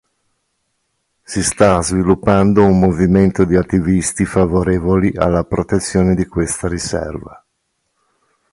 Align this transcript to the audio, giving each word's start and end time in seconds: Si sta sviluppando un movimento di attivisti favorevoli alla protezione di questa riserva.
Si 1.21 1.43
sta 1.43 1.79
sviluppando 1.83 2.65
un 2.65 2.79
movimento 2.79 3.45
di 3.45 3.55
attivisti 3.55 4.25
favorevoli 4.25 5.13
alla 5.15 5.43
protezione 5.43 6.15
di 6.15 6.25
questa 6.25 6.67
riserva. 6.67 7.45